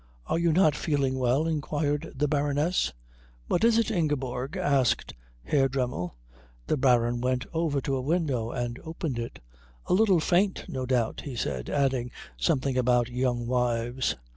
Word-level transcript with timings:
"Are 0.25 0.39
you 0.39 0.51
not 0.51 0.73
feeling 0.75 1.19
well?" 1.19 1.45
inquired 1.45 2.13
the 2.15 2.27
Baroness. 2.27 2.91
"What 3.47 3.63
is 3.63 3.77
it, 3.77 3.91
Ingeborg?" 3.91 4.57
asked 4.57 5.13
Herr 5.43 5.69
Dremmel. 5.69 6.15
The 6.65 6.75
Baron 6.75 7.21
went 7.21 7.45
over 7.53 7.79
to 7.81 7.95
a 7.97 8.01
window 8.01 8.49
and 8.49 8.79
opened 8.79 9.19
it. 9.19 9.41
"A 9.85 9.93
little 9.93 10.19
faint, 10.19 10.65
no 10.67 10.87
doubt," 10.87 11.21
he 11.25 11.35
said, 11.35 11.69
adding 11.69 12.09
something 12.39 12.77
about 12.79 13.09
young 13.09 13.45
wives. 13.45 14.15